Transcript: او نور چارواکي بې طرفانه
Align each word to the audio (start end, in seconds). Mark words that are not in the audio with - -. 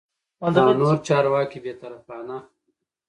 او 0.43 0.47
نور 0.81 0.97
چارواکي 1.07 1.59
بې 1.63 1.73
طرفانه 1.81 2.37